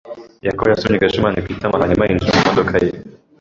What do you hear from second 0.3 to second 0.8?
Yakobo